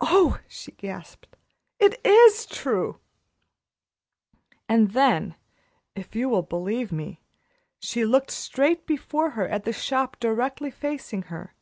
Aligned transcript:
"Oh!" 0.00 0.38
she 0.48 0.72
gasped. 0.72 1.36
"It 1.78 2.00
is 2.06 2.46
true!" 2.46 3.00
And 4.66 4.92
then, 4.92 5.34
if 5.94 6.16
you 6.16 6.30
will 6.30 6.40
believe 6.40 6.90
me, 6.90 7.20
she 7.78 8.06
looked 8.06 8.30
straight 8.30 8.86
before 8.86 9.32
her 9.32 9.46
at 9.46 9.64
the 9.64 9.72
shop 9.74 10.18
directly 10.18 10.70
facing 10.70 11.24
her. 11.24 11.54